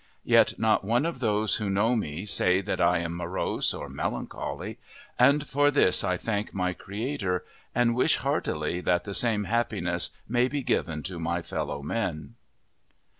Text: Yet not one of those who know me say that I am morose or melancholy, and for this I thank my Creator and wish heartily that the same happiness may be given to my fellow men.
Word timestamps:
Yet 0.25 0.57
not 0.57 0.83
one 0.83 1.05
of 1.05 1.19
those 1.19 1.57
who 1.57 1.69
know 1.69 1.95
me 1.95 2.25
say 2.25 2.61
that 2.61 2.81
I 2.81 2.97
am 2.97 3.15
morose 3.15 3.71
or 3.71 3.87
melancholy, 3.87 4.79
and 5.19 5.47
for 5.47 5.69
this 5.69 6.03
I 6.03 6.17
thank 6.17 6.55
my 6.55 6.73
Creator 6.73 7.45
and 7.75 7.93
wish 7.93 8.15
heartily 8.15 8.81
that 8.81 9.03
the 9.03 9.13
same 9.13 9.43
happiness 9.43 10.09
may 10.27 10.47
be 10.47 10.63
given 10.63 11.03
to 11.03 11.19
my 11.19 11.43
fellow 11.43 11.83
men. 11.83 12.33